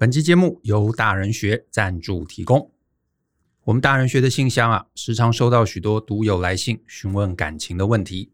[0.00, 2.72] 本期节目由大人学赞助提供。
[3.64, 8.32] 我们大人学的信箱啊，时常收到许多读友来信询问感情的问题，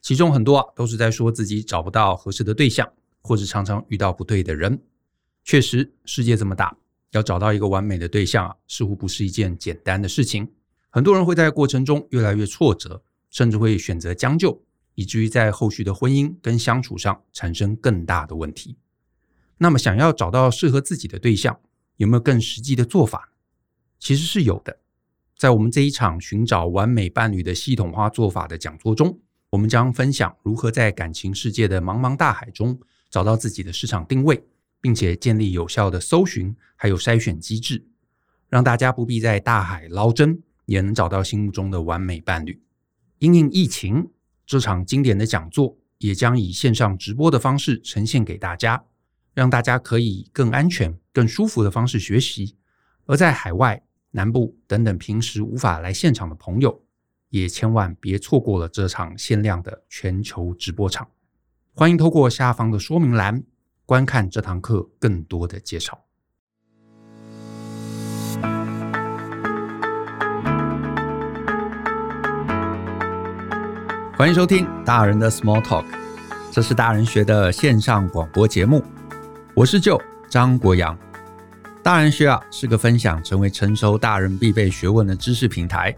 [0.00, 2.92] 其中很多啊都是在说自己找不到合适的对象，
[3.22, 4.82] 或者常常遇到不对的人。
[5.44, 6.76] 确实，世界这么大，
[7.12, 10.50] 要找到一个完美的对象啊，似乎不是一件简单的事情。
[10.90, 13.00] 很多人会在过程中越来越挫折，
[13.30, 14.60] 甚至会选择将就，
[14.96, 18.76] 以至于在后续的婚姻跟相处上产生更大的问题。
[19.58, 21.58] 那么，想要找到适合自己的对象，
[21.96, 23.30] 有没有更实际的做法？
[23.98, 24.80] 其实是有的。
[25.36, 29.18] 在我们这一场寻找完美伴侣的系统化做法的讲座中，
[29.50, 32.78] 我们将分享如何在感情世界的茫茫大海中
[33.10, 34.44] 找到自己的市场定位，
[34.80, 37.84] 并且建立有效的搜寻还有筛选机制，
[38.48, 42.60] 让大家不必在大海捞针，也能找到心目中的完美伴侣。
[43.18, 44.10] 因应疫情，
[44.46, 48.84] 这场经典的讲座也将以线上直播的方式呈现给大家。
[49.34, 52.56] 让大家可以更安全、更舒服的方式学习，
[53.06, 56.82] 而在海外、南部等等平时无法来现场的朋友，
[57.30, 61.08] 也千万别错过了这场限量的全球直播场。
[61.74, 63.42] 欢迎透过下方的说明栏
[63.84, 66.00] 观看这堂课更多的介绍。
[74.16, 75.84] 欢迎收听大人的 Small Talk，
[76.52, 78.80] 这是大人学的线上广播节目。
[79.56, 80.98] 我是舅张国阳，
[81.80, 85.96] 大人学啊是个分享成为成熟大人必备学问的知识平台。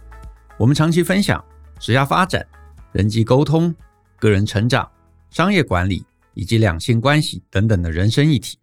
[0.59, 1.43] 我们长期分享
[1.81, 2.47] 职业发展、
[2.93, 3.75] 人际沟通、
[4.19, 4.87] 个人成长、
[5.31, 8.59] 商业管理以及两性关系等等的人生议题。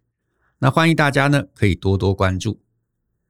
[0.60, 2.60] 那欢迎大家呢可以多多关注。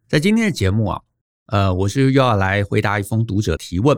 [0.07, 1.01] 在今天的节目啊，
[1.47, 3.97] 呃，我是又要来回答一封读者提问。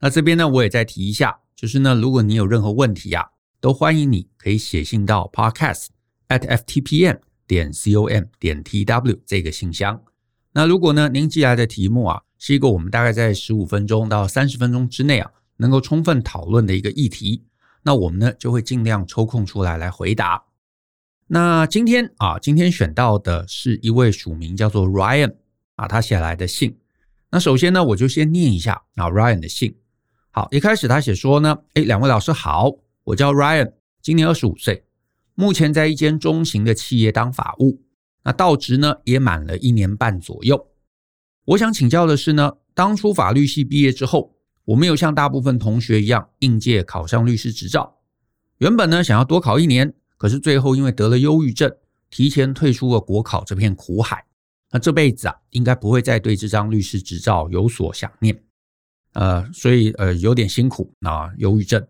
[0.00, 3.24] 那这边呢，我也再提一下，就是呢，如果你有任何问题啊，
[3.60, 5.86] 都欢迎你可以写信到 Podcast。
[6.28, 10.02] At ftpm 点 com 点 tw 这个信箱。
[10.52, 17.44] 那如果呢，您寄来的题目啊，是一个我们大概在十五分钟到三十分钟之内啊，能够充分讨论的一个议题，
[17.82, 20.44] 那我们呢就会尽量抽空出来来回答。
[21.28, 25.34] 那今天啊，今天选到的是一位署名叫做 Ryan
[25.76, 26.78] 啊，他写来的信。
[27.30, 29.76] 那首先呢，我就先念一下啊 Ryan 的信。
[30.30, 32.72] 好，一开始他写说呢，诶，两位老师好，
[33.04, 34.82] 我叫 Ryan，今年二十五岁。
[35.40, 37.80] 目前在一间中型的企业当法务，
[38.24, 40.66] 那到职呢也满了一年半左右。
[41.44, 44.34] 我想请教的是呢，当初法律系毕业之后，
[44.64, 47.98] 我没有像大部分同学一样应届考上律师执照。
[48.56, 51.72] 原本呢想要多考一年，可是最后因为得了忧郁症，
[52.10, 54.24] 提前退出了国考这片苦海。
[54.72, 58.42] 那这辈子啊，应该不会再对这张律师执照有所想念。
[59.12, 61.86] 呃，所以呃有点辛苦啊，忧郁症。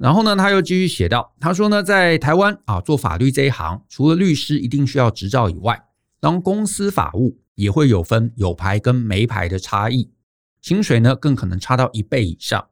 [0.00, 5.78] 然后呢，他又继续写道：“他说呢，在台湾啊，做法律这一行，除了律师一定需要执照以外，
[6.18, 10.10] 当公司法务也会有分有牌跟没牌的差异，
[10.62, 12.66] 薪水呢更可能差到一倍以上。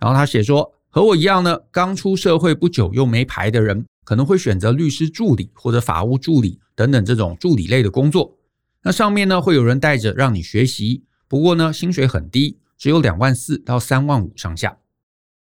[0.00, 8.36] 然后他写说，和我一样呢，刚出社会不久又没牌的人，可能会选择律师助理或者法务助理等等这种助理类的工作。
[8.82, 14.76] 那上面呢会有人带着让你学习，不过呢薪水很低，只有两万四到三万五上下。”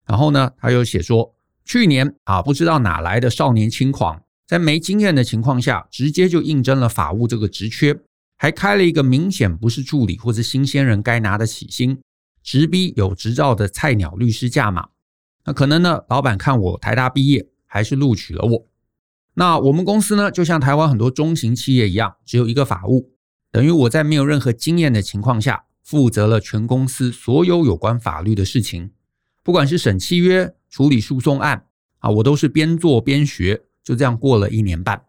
[0.05, 7.99] 然后呢，他又写说，去年啊，不知道哪来的少年轻狂，在没经验的情况下，直接就应征了法务这个职缺，
[8.37, 11.99] 还开了一个明显不是助理或是新鲜人该拿的起薪，
[12.43, 14.89] 直逼有执照的菜鸟律师价码。
[15.45, 18.67] 那可能呢，老板看我台大毕业，还是录取了我。
[19.35, 23.11] 那我们公司呢，就像台湾很多中型企业一样，只有一个法务，
[23.51, 28.91] 等于我在没有任何经验的情况下，负责了全公司所有有关法律的事情。
[29.45, 31.67] 不管是审契约、处理诉讼案
[31.99, 34.99] 啊，我都是边做边学，就这样过了一年半。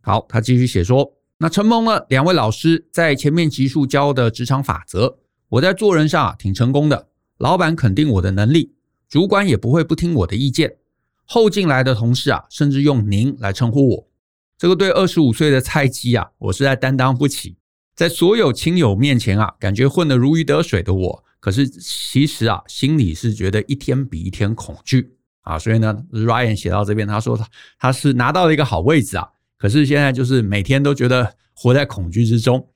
[0.00, 5.16] 好，他继续写说，那承蒙了两位老师在前面集数教的职场法则，
[5.48, 7.06] 我在做人上啊挺成功的，
[7.38, 8.74] 老板肯定我的能力，
[9.08, 10.78] 主管也不会不听我的意见，
[11.24, 14.08] 后进来的同事啊，甚至用您来称呼我。
[14.58, 17.54] 这个对二十五岁的菜鸡啊，我实在担当不起，
[17.94, 21.21] 在所有亲友面前啊，感觉混得如鱼得水的我。
[21.42, 27.44] 可是其实啊，心里是觉得一天比一天恐惧啊，所以呢，Ryan 写到这边，他说他
[27.80, 29.28] 他是拿到了一个好位置啊，
[29.58, 32.68] 可是现在就是每天都觉得活在恐惧之中。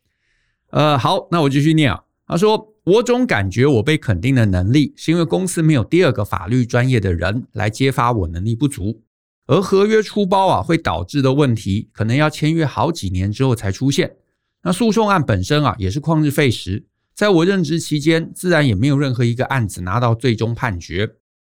[0.70, 2.02] 呃，好，那我继续念啊。
[2.26, 9.04] 他说，我总感觉我被肯定的能力，是因为公司没有第二个法律专业的人来揭发我能力不足，
[9.46, 14.16] 而合约出包啊，会导致的问题，可能要签约好几年之后才出现。
[14.64, 16.84] 那诉讼案本身啊，也是旷日费时。
[17.16, 21.14] 在我任职期间，自然也没有任何一个案子拿到最终判决。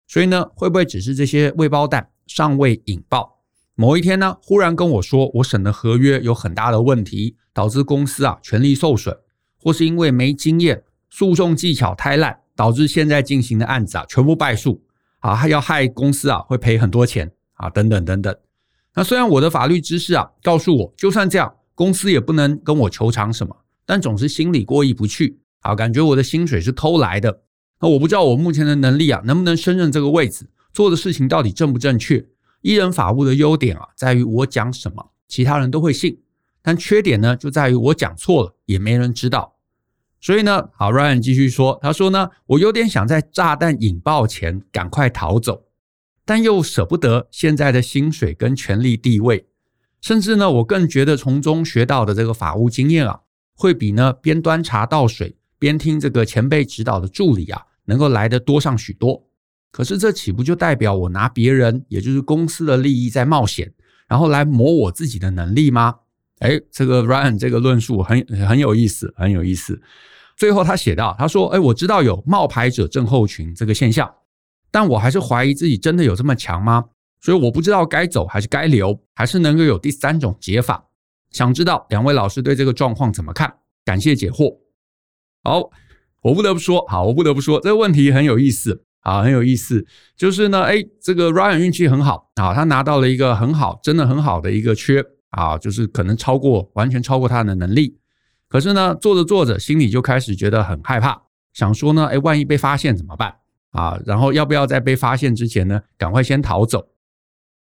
[0.08, 3.42] 所以呢，会不会只是这些未爆弹尚未引爆？
[3.74, 9.14] 某一天呢，忽然跟我说，我审的合约有很大的问题，导致公司啊权利受损，
[9.58, 14.82] 或是因为没经验，诉讼技巧太烂，导致现在进行的案子啊全部败诉，
[15.18, 18.34] 啊，还要害公司啊会赔很多钱啊，等等等等。
[18.94, 23.54] 那虽然我的法律知识啊告诉我，就算这样，公司也不能跟我求偿什么，
[23.84, 27.42] 但总是心里过意不去，啊，感觉我的薪水是偷来的。
[27.80, 30.46] 那我不知道我目前的能力啊能不能胜任这个位置。
[30.72, 32.24] 做的事情到底正不正确？
[32.60, 36.18] 一人法务的优点啊，在于我讲什么，其他人都会信；
[36.62, 39.56] 但缺点呢，就在于我讲错了，也没人知道。
[40.20, 45.64] 所以呢，好，Ryan 继续说，他说呢，我有点想在炸弹引爆前赶快逃走，
[46.26, 49.46] 但又舍不得现在的薪水跟权力地位，
[50.02, 53.20] 甚至呢，我更觉得从中学到的这个法务经验啊，
[53.54, 59.28] 会比呢边端茶倒水边听这个前辈指导的助理啊，能够来得多上许多。
[59.70, 63.72] 可是这岂不就代表我拿别人，也就是公司的利益在冒险，
[64.08, 65.94] 然后来磨我自己的能力吗？
[66.40, 69.80] 诶，这个 Ryan 这个论述很很有意思，很有意思。
[70.36, 74.10] 最后他写道，他说：“诶，我知道有冒牌者症候群这个现象，
[74.70, 76.86] 但我还是怀疑自己真的有这么强吗？
[77.20, 80.82] 所以我不知道该走还是该留，还是能够有第三种解法。
[81.30, 83.54] 想知道两位老师对这个状况怎么看？
[83.84, 84.56] 感谢解惑。”
[85.42, 85.70] 好，
[86.22, 88.84] 我不得不说，好，我不得不说，这个问题很有意思。
[89.02, 97.96] 啊，很有意思，就是呢，哎，这个 Ryan 运气很好啊，他拿到了一个很好，真的很好的一个缺啊，就是可能超过，完全超过他的能力。
[98.46, 101.22] 可是呢，做着做着，心里就开始觉得很害怕，
[101.54, 103.36] 想说呢，哎，万一被发现怎么办
[103.70, 103.98] 啊？
[104.04, 106.90] 然后要不要在被发现之前呢，赶快先逃走？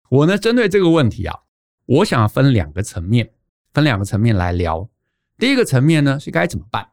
[0.09, 1.41] 我呢，针对这个问题啊，
[1.85, 3.33] 我想分两个层面，
[3.75, 4.89] 分两个层面来聊。
[5.37, 6.89] 第一个层面呢，是该怎么办？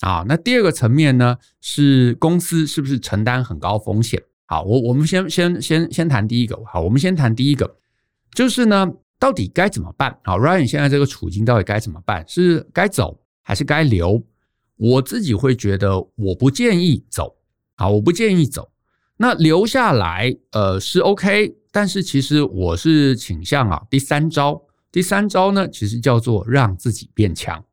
[0.00, 4.22] 啊，那第二个层面呢，是公司是不是承担很高风险？
[4.44, 6.56] 好，我我们先先先先谈第一个。
[6.66, 7.76] 好，我们先谈第一个，
[8.32, 8.86] 就是呢，
[9.18, 10.16] 到底该怎么办？
[10.22, 12.24] 好，Ryan 现在这个处境到底该怎么办？
[12.28, 14.22] 是该走还是该留？
[14.76, 17.34] 我自己会觉得，我不建议走。
[17.76, 18.70] 好，我不建议走。
[19.16, 24.62] 那留下来，呃，是 OK，但是其实我是倾向啊，第三招，
[24.92, 27.64] 第三招呢，其实叫做让自己变强。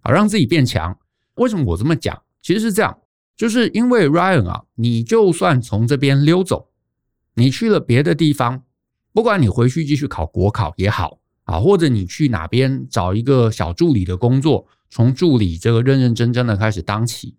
[0.00, 0.98] 好，让自己变强。
[1.38, 2.22] 为什么我这么讲？
[2.40, 2.98] 其实是这样，
[3.36, 6.68] 就是因为 Ryan 啊，你就算从这边溜走，
[7.34, 8.62] 你去了别的地方，
[9.12, 17.36] 不管你回去继续考国考也好啊，或者你去哪边找一个小助理的工作，从助理这个认认真真的开始当起，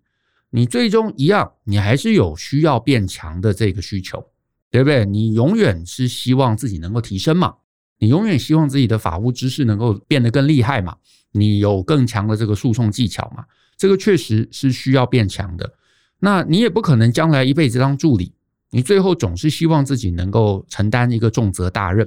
[0.50, 4.24] 你最终一样，你还是有需要变强的这个需求，
[4.70, 5.04] 对不对？
[5.06, 7.54] 你永远是希望自己能够提升嘛，
[7.98, 10.96] 你永远希望自己的法务知识能够变得更厉害嘛，
[11.32, 13.44] 你有更强的这个诉讼技巧嘛。
[13.80, 15.72] 这个确实是需要变强的，
[16.18, 18.34] 那你也不可能将来一辈子当助理，
[18.72, 22.06] 你最后总是希望自己能够承担一个重责大任。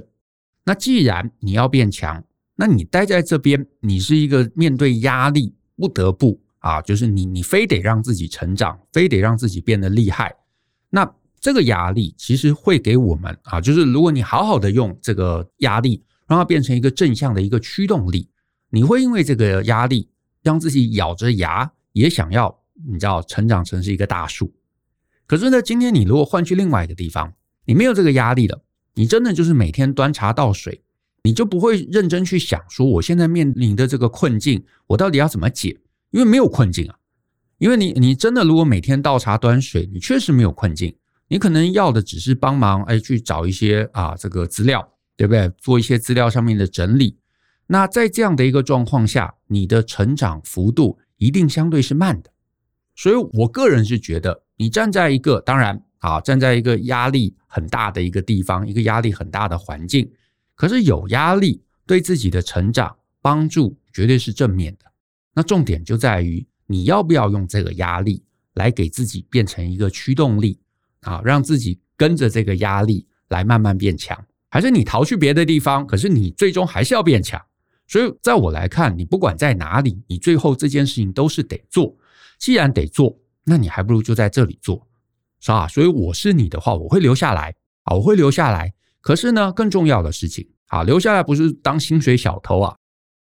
[0.64, 2.22] 那既然你要变强，
[2.54, 10.32] 那你待在这边，你是一个面对压力不得不啊，就是你你非得让自己成长，非得让自己变得厉害。
[10.90, 18.28] 那这个压力其实会给我们啊，就是如果你好好的用这个压力，让它变成一个正向的一个驱动力，
[18.70, 20.08] 你会因为这个压力。
[20.44, 22.56] 让自己咬着牙也想要，
[22.86, 24.54] 你知道，成长成是一个大树。
[25.26, 27.32] 可是呢，今天你如果换去另外一个地方，
[27.64, 28.62] 你没有这个压力了，
[28.94, 30.82] 你真的就是每天端茶倒水，
[31.22, 35.80] 你就不会认真去想说，我现在面临的这个困境，我到底要怎么解？
[36.10, 36.96] 因为没有困境啊。
[37.56, 40.94] 因为你，你真的如果每天倒茶端水，你确实没有困境，
[41.28, 45.50] 你可能要的只是帮忙，哎，去找一些啊这个资料，对不对？
[45.56, 47.16] 做一些资料上面的整理。
[47.66, 52.30] 那在这样的一个状况下，你的成长幅度一定相对是慢的。
[52.94, 60.10] 所以我个人是觉得，你站在一个当然啊，站在一个压力很大的一个地方，一个压力很大的环境，
[60.54, 64.84] 可是有压力对自己的成长帮助绝对是正面的。
[65.34, 70.60] 那重点就在于你要不要用这个压力来给自己变成一个驱动力
[71.00, 77.40] 啊，让自己跟着这个压力来慢慢变强，还是你逃去别的地方，可是你最终还是要变强。
[77.86, 81.94] 所以，在我来看，你不管在哪里，你最后这件事情都是得做。
[82.38, 84.86] 既然得做，那你还不如就在这里做，
[85.38, 85.68] 是吧？
[85.68, 88.72] 所以我是你的话，我会留下来啊，我会留下来。
[89.00, 92.74] 可是呢，更重要的事情啊，留下来不是当薪水小偷啊，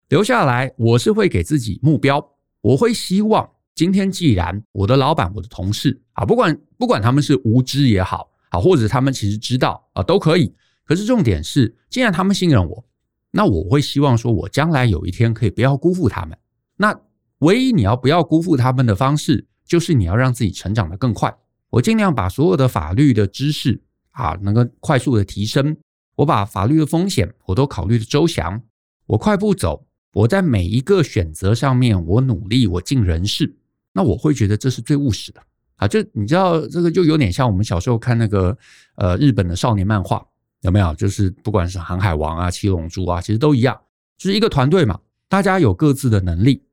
[0.10, 2.24] 留下来我是会给自己目标。
[2.62, 10.54] 我会希望今天既然我的老板、我的同事啊，不管不管他们是无知也好啊，或者他们其实知道啊，都可以。
[10.86, 12.86] 可是重点是，既然他们信任我。
[13.32, 16.38] 那我会希望说，我将来有一天可以不要辜负他们。
[16.78, 17.00] 那
[17.40, 21.36] 唯一你要不要辜负他们的方式，就是你要让自己成长得更快。
[21.70, 25.78] 我尽量把所有的法律的知识啊，能够快速的提升，
[26.16, 28.62] 我把法律的风险我都考虑的周详，
[29.06, 33.56] 我快步走，我在每一个选择上面我努力，我尽人事，
[33.94, 35.42] 那我会觉得这是最务实的
[35.78, 35.88] 啊！
[35.88, 38.58] 就你知道，这个就有点像我们小时候看那个
[38.96, 40.26] 呃日本的少年漫画，
[40.62, 40.94] 有没有？
[40.96, 43.80] 就是不管是航海王啊、七龙珠啊，其实都一样，
[44.18, 46.64] 就是一个团队嘛，大家有各自的能力。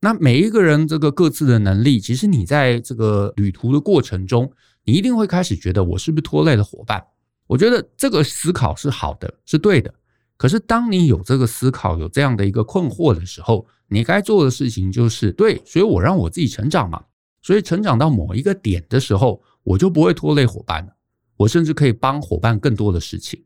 [0.00, 4.50] 那每一个人这个各自的能力，其实你在这个旅途的过程中，
[4.84, 7.04] 你一定会开始觉得我是不是拖累了伙伴？
[7.46, 9.92] 我觉得这个思考是好的，是对的。
[10.36, 17.02] 可是当你有这个思考，有这样的一个困惑的时候，你该做的事情就是对，所以我让我自己成长嘛。
[17.42, 20.92] 所以成长到某一个点的时候，我就不会拖累伙伴了。
[21.38, 23.42] 我甚至可以帮伙伴更多的事情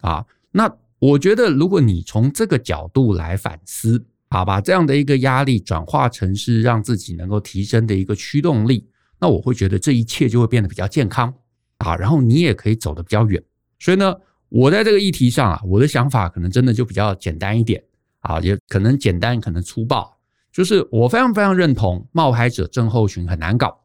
[0.00, 0.26] 啊。
[0.50, 4.04] 那我觉得，如果你从这个角度来反思。
[4.32, 8.88] 啊，把这样的一个压力转化成是让自己能够提升的一个驱动力，
[9.20, 11.34] 那我会觉得这一切就会变得比较健康
[11.76, 13.44] 啊，然后你也可以走得比较远。
[13.78, 14.16] 所以呢，
[14.48, 17.84] 我在这个议题上啊，我的想法可能真的就比较简单一点
[18.20, 20.10] 啊，也可能简单，可能粗暴，
[20.50, 23.81] 就是我非常非常认同冒牌者症候群很难搞，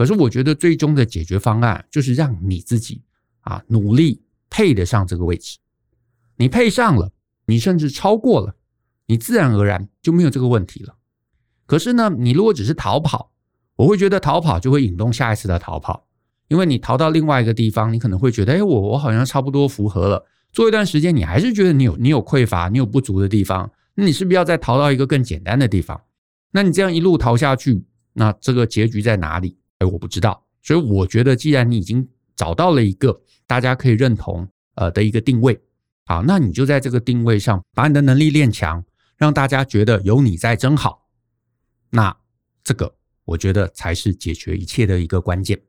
[0.00, 3.02] 可是我觉得最终的解决方案就是让你自己
[3.40, 5.58] 啊努力配得上这个位置，
[6.36, 7.12] 你配上了，
[7.44, 8.56] 你甚至超过了。
[9.08, 10.96] 你自然而然就没有这个问题了。
[11.66, 13.30] 可是呢，你如果只是逃跑，
[13.76, 16.06] 我会觉得逃跑就会引动下一次的逃跑，
[16.48, 20.24] 因为你逃到另外一个地方，你可能会觉得，哎，我我好像差不多符合了。
[20.50, 26.00] 做一段时间，你还是觉得你有你有匮乏，你有不足的地方，那你是不是要再逃到一个更简单的地方？
[26.52, 29.58] 那你这样一路逃下去，那这个结局在哪里？
[29.80, 30.42] 哎，我不知道。
[30.62, 35.60] 所以我觉得，既然你已经找到了一个大家可以认同呃的一个定位，
[36.06, 38.82] 好，那你就在这个定位上把你的能力练强。
[39.16, 41.06] 让大家觉得有你在真好，
[41.90, 42.16] 那
[42.64, 42.94] 这个
[43.26, 45.60] 我觉得才是解决一切的一个关键。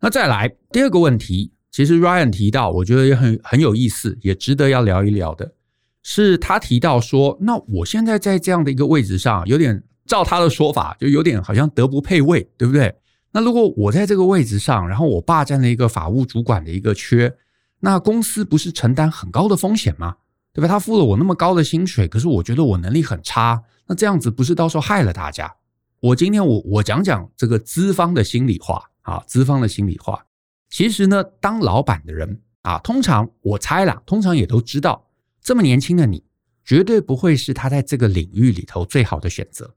[0.00, 5.54] 那再来第二个问题，其实 Ryan 提到，我觉得也很很有意思，也值得要聊一聊的，
[6.02, 12.94] 是他提到说，那我现在在这样的一个位置上，有点照他的说法，就有点好像德不配位，对不对？
[13.34, 17.36] 那如果我在这个位置上，然后我霸占了一个法务主管的一个缺，
[17.80, 20.18] 那公司不是承担很高的风险吗？
[20.52, 20.68] 对吧？
[20.68, 25.52] 他付了我那么高的薪水，可是我觉得我能力很差，那这样子不是到时候害了大家？
[25.98, 30.26] 我今天我我讲讲这个资方的心里话啊，资方的心里话。
[30.70, 35.08] 其实呢，当老板的人啊，通常我猜啦，通常也都知道，
[35.42, 36.22] 这么年轻的你，
[36.64, 39.74] 绝对不会是他在这个领域里头最好的选择。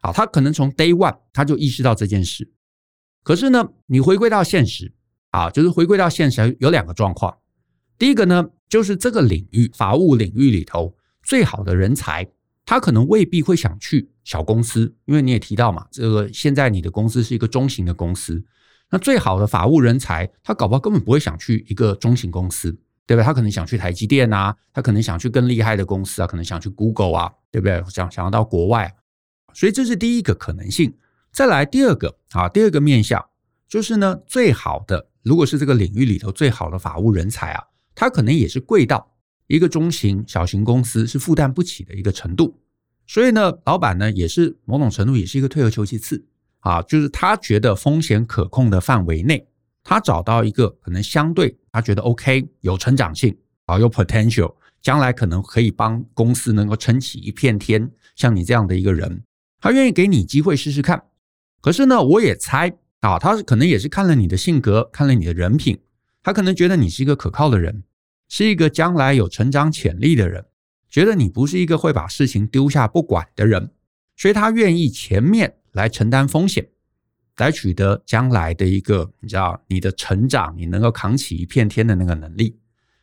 [0.00, 2.48] 好，他可能从 day one 他就意识到这件事。
[3.22, 4.92] 可是呢，你回归到现实
[5.30, 7.36] 啊，就是回归到现实，有两个状况。
[7.98, 12.28] 第一个呢，就是这个领域法务领域里头最好的人才，
[12.64, 18.44] 他可能未必会想去小公司，因为你也提到嘛，这个现在你的公司是一个中型的公司，
[18.90, 22.72] 那最好的法务人才，他搞不好根本不会想去一个中型公司，
[23.06, 23.24] 对不对？
[23.24, 27.80] 他可能想去台积电啊，他可能想去更厉害的公司啊，可能想去 Google 啊，对不对？
[27.88, 28.92] 想想要到国外，
[29.54, 30.92] 所以这是第一个可能性。
[31.32, 33.24] 再来第二个啊，第二个面向
[33.66, 37.64] 就是呢，最好的如果是这个领域里头最好的法务人才啊。
[37.94, 39.12] 他可能也是贵到
[39.46, 42.58] 一个中型、小型公司是负担不起的一个程度，
[43.06, 46.24] 所以呢，老板呢也是某种程度也是一个退而求其次
[46.60, 49.46] 啊，就是他觉得风险可控的范围内，
[49.84, 53.36] 他找到一个可能相对他觉得 OK 有成长性
[53.66, 59.22] 啊，有 potential，将来可能可以帮公司能够撑起一片天，像你这样的一个人，
[59.60, 61.02] 他愿意给你机会试试看。
[61.62, 65.78] 可是呢，我也猜啊，他可能也是看了你的性格，看了你的人品。
[66.22, 67.82] 他可能觉得你是一个可靠的人，
[68.28, 70.44] 是一个将来有成长潜力的人，
[70.90, 73.70] 觉得你不是一个会把事情丢下不管的人，
[74.16, 76.68] 所以他愿意前面来承担风险，
[77.38, 82.58] 来取得将来的一个你知道你的成长，你能够扛起一片天的那个能力。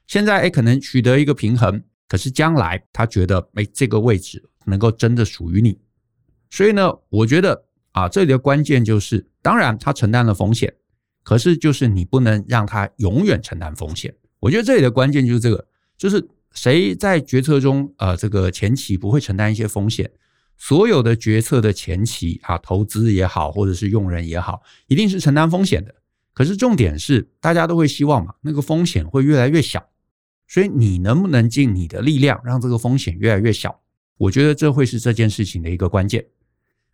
[0.07, 5.77] 现在诶可能取得一个平衡，可是将来他觉得诶这个位置能够真的属于你，
[6.49, 7.65] 所以呢，我觉得
[7.99, 10.73] 啊这里的关键就是，当然他承担了风险。
[11.23, 14.15] 可是，就是你不能让他永远承担风险。
[14.39, 20.09] 我觉得这里的关键就是这个，就是谁在决策中，呃，这个前期不会承担一些风险。
[20.57, 25.93] 所有的决策的前期啊，投资也好，或者是用人也好，一定是承担风险的。
[26.33, 29.87] 可是重点是，大家都会希望嘛，那个风险会越来越小。
[30.47, 33.81] 所以你能不能尽你的力量，让这个风险越来越小？
[34.17, 36.25] 我觉得这会是这件事情的一个关键。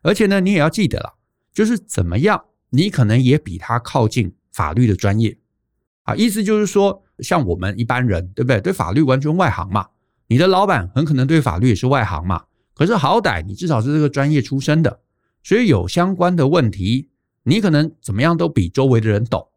[0.06, 1.16] 而且呢，你也要记得了，
[1.52, 2.46] 就是怎么样。
[2.70, 5.38] 你可能也比他靠近法律的专业
[6.04, 8.60] 啊，意思就是说，像我们一般人，对不对？
[8.60, 9.88] 对法律完全外行嘛。
[10.28, 12.44] 你的老板很可能对法律也是外行嘛。
[12.74, 15.00] 可是好歹你至少是这个专业出身的，
[15.42, 17.10] 所以有相关的问题，
[17.44, 19.48] 你可能怎么样都比周围的人懂。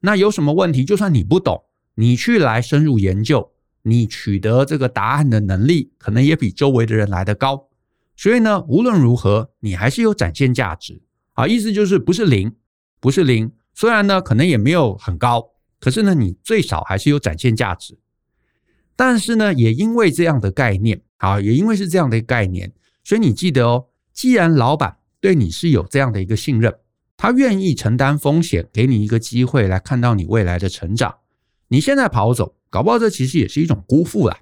[0.00, 1.62] 那有什么问题，就算你不懂，
[1.94, 7.68] 你去来深入研究，你取得这个答案的能力可能也比周围的人来得高。
[8.16, 11.02] 所以呢，无论如何，你还是有展现价值
[11.32, 11.46] 啊。
[11.46, 12.54] 意思就是不是零，
[13.00, 13.52] 不是零。
[13.74, 17.98] 虽然呢，可能也没有很高，可是呢，你最少还是有展现价值。
[18.94, 26.72] 但是呢，也因为这样的概念啊，也因为是这样的概念，所以你记得哦，既然老板对你是有这样的一个信任，
[27.16, 31.16] 他愿意承担风险，给你一个机会来看到你未来的成长。
[31.66, 34.38] 你现在跑走，搞不好这其实也是一种辜负啦。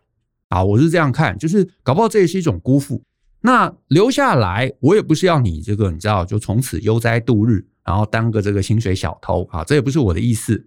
[0.49, 3.03] 啊，我是这样看，就是搞不好这也是一种辜负。
[3.43, 10.65] 那留下来，我也不是要你这个，你知道，就从此悠哉度日，然后当个这个薪水小偷啊，这也不是我的意思。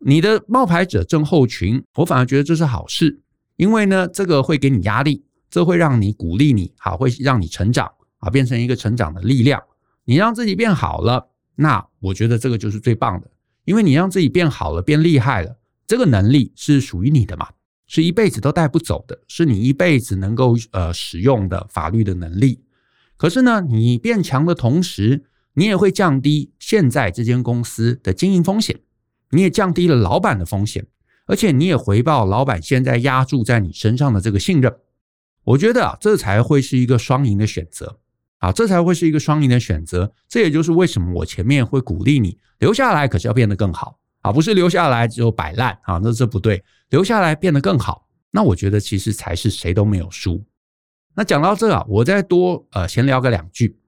[0.00, 3.20] 你的冒牌者症候群，我反而觉得这是好事，
[3.56, 9.62] 因为呢，这个会给你压力，这会让你鼓励你，好，会让你成长啊，变成一个成长的力量。
[10.04, 13.30] 你让自己变好了，那我觉得这个就是最棒的，
[13.64, 15.56] 因为你让自己变好了，变厉害了。
[15.86, 17.48] 这个能力是属于你的嘛？
[17.88, 22.62] 是一辈子都带不走的，是你一辈子能够呃使用的法律的能力。
[23.16, 28.78] 可是呢，你变强的同时，你也会降低现在这间公司的经营风险，
[29.30, 30.86] 你也降低了老板的风险，
[31.26, 34.72] 而且你也回报老板现在压注在你身上的这个信任。
[35.42, 37.98] 我觉得啊，这才会是一个双赢的选择
[38.36, 40.12] 啊，这才会是一个双赢的选择。
[40.28, 43.98] 这也就是为什么我前面会鼓励你留下来，可是要变得更好。
[44.20, 46.62] 啊，不是留下来只有摆烂啊，那这不对。
[46.90, 50.44] 留下来变得更好，那我觉得其实才是谁都没有输。
[51.14, 53.78] 那讲到这啊，我再多呃闲聊个两句，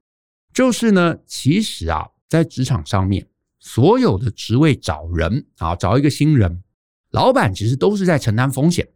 [0.53, 3.27] 就是呢，其实啊，在职场上面，
[3.59, 6.63] 所有的职位找人啊，找一个新人，
[7.11, 8.89] 老板其实都是在承担风险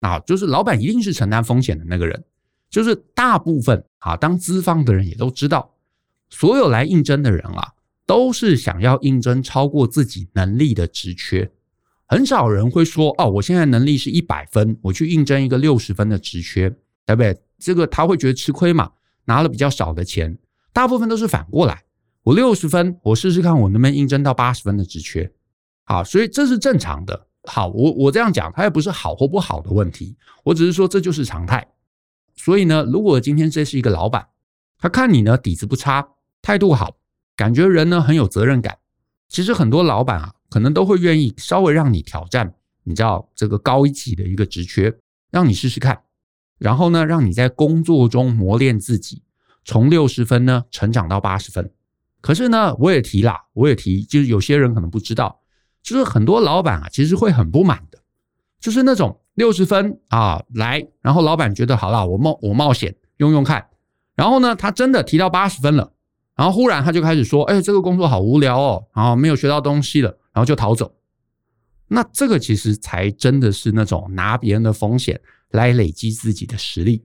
[0.00, 2.24] 啊，就是老板一定是承担风险的那个人，
[2.68, 5.74] 就是大部分啊，当资方的人也都知道，
[6.28, 7.74] 所有来应征的人啊。
[8.06, 11.48] 都是想要应征超过自己能力的职缺，
[12.10, 16.68] 很少人会说哦，我现在能力是一百分，我去应征一个六十分的职缺，
[17.06, 17.40] 对不对？
[17.56, 18.90] 这个他会觉得吃亏嘛，
[19.26, 20.36] 拿了比较少的钱。
[20.72, 21.84] 大部分都是反过来，
[22.24, 25.30] 我六十分，我试试看我能不能应征到八十分的职缺。
[25.84, 27.28] 好，所以这是正常的。
[27.44, 31.64] 好，我我这样讲，它也不是好或不好的问题，我只是说这就是常态。
[32.34, 34.26] 所以呢，如果今天这是一个老板，
[34.80, 36.08] 他看你呢底子不差，
[36.42, 36.96] 态度好。
[37.36, 38.78] 感觉人呢很有责任感，
[39.28, 44.92] 其实很多老板啊，可能都会愿意稍微让你挑战，你知道这个高一级的一个职缺，
[45.30, 46.02] 让你试试看，
[46.58, 49.22] 然后呢，让你在工作中磨练自己，
[49.64, 51.70] 从六十分呢成长到八十分。
[52.20, 55.40] 可是呢，我也提啦，我也提，就是有些人可能不知道，
[55.82, 57.98] 就是很多老板啊，其实会很不满的，
[58.60, 63.68] 就是那种六十分啊来，然后老板觉得好了，我冒我冒险用用看，
[64.16, 65.92] 然后呢，他真的提到八十分了。
[66.36, 70.94] 然后忽然他就开始说：“哎，这个工作好无聊哦，然后没有学到东西了，然后就逃走。”
[71.92, 77.04] 那这个其实才真的是那种拿别人的风险来累积自己的实力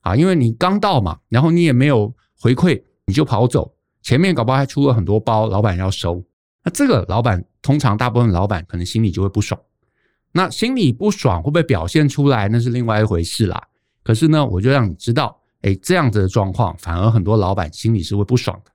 [0.00, 0.14] 啊！
[0.14, 6.22] 因为你刚到嘛，然后你也没有回馈，你就跑走，前面搞不好还出了很多包，老板要收。
[6.62, 9.58] 那这个老板通常大部分老板可能心里就会不爽。
[10.32, 13.68] 那心里不爽会不会表现出来，那是另外一回事啦。
[14.02, 15.40] 可是呢，我就让你知道。
[15.62, 18.70] 哎，这样子的状况，反而很多老板心里是会不爽的。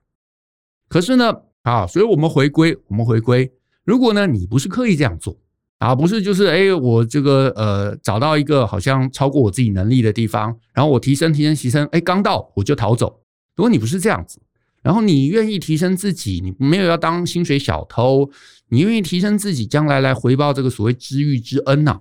[0.88, 3.52] 可是呢，啊，所以我们回归，我们回归。
[3.86, 5.38] 如果呢，你不是刻意这样做，
[5.78, 13.22] 啊，不是就是哎，我这个呃，找到一个好像超过我自己能力的地方，然后我提升、提升、提升，哎，刚到我就逃走。
[13.54, 14.40] 如果你不是这样子，
[14.82, 18.28] 然后你愿意提升自己，你没有要当薪水小偷，
[18.70, 22.00] 你愿意提升自己，将来来回报这个所谓知遇之恩呐，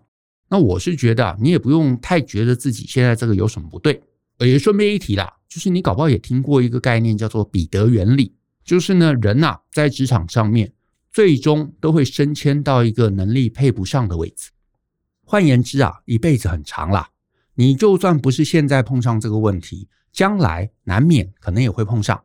[0.50, 4.02] 那我是觉得你也不用太觉得自己现在这个有什么不对。
[4.40, 8.34] 也顺便一提啦，就是你搞不好也听过一个概念，叫做彼得原理。
[8.66, 10.72] 就是呢，人呐，在职场上面，
[11.16, 14.52] 最终都会升迁到一个能力配不上的位置。
[15.24, 17.08] 换言之啊，一辈子很长啦，
[17.54, 22.22] 你就算不是现在碰上这个问题，将来难免可能也会碰上。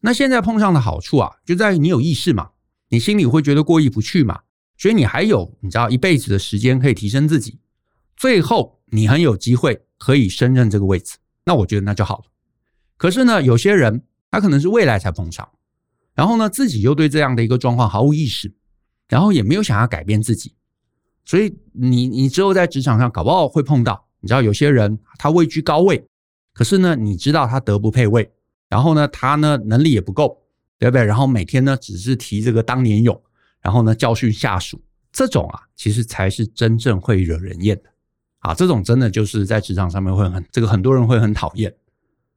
[0.00, 2.50] 那现在碰上的好处啊，就在于你有意识嘛，
[2.88, 4.40] 你心里会觉得过意不去嘛，
[4.76, 7.60] 所以你还有你知道一辈子的时间可以提升自己，
[8.16, 11.18] 最后你很有机会可以升任这个位置。
[11.44, 12.24] 那我觉得那就好了。
[12.96, 15.48] 可是呢，有些人他可能是未来才碰上，
[16.16, 18.52] 然后呢，自己又对这样的一个状况毫无意识，
[19.06, 20.54] 然后也没有想要改变自己，
[21.24, 26.04] 所以你你之后在职场上搞不好会碰到，你知道有些人他位居高位，
[26.54, 28.32] 可是呢，你知道他德不配位，
[28.68, 30.42] 然后呢，他呢能力也不够，
[30.78, 31.04] 对不对？
[31.04, 33.22] 然后每天呢只是提这个当年勇，
[33.60, 34.80] 然后呢教训下属，
[35.12, 37.90] 这种啊，其实才是真正会惹人厌的。
[38.38, 41.74] 啊，这种真的就是在职场上面会很这个很多人会很讨厌。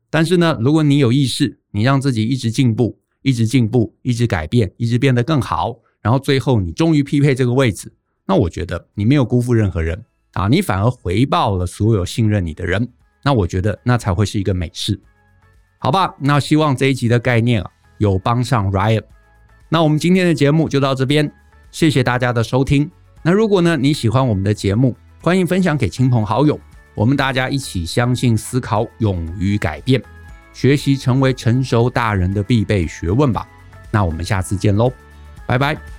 [0.09, 7.91] 但是呢，如果你有意识，你让自己一直进步，一直进步，一直改变，一直变得更好，然后最后你终于匹配这个位置，
[8.25, 12.87] 那我觉得你没有辜负任何人，啊，你反而回报了所有信任你的人，
[13.23, 14.99] 那我觉得那才会是一个美事，
[15.79, 16.15] 好吧？
[16.19, 19.03] 那希望这一集的概念啊有帮上 Ryan。
[19.67, 21.31] 那我们今天的节目就到这边，
[21.71, 22.89] 谢谢大家的收听。
[23.21, 26.59] 那如果呢你喜欢我们的节目，欢迎分享给亲朋好友，
[26.95, 30.01] 我们大家一起相信、思考、勇于改变，
[30.53, 33.47] 学习成为成熟大人的必备学问吧。
[33.91, 34.91] 那我们下次见喽，
[35.45, 35.98] 拜拜。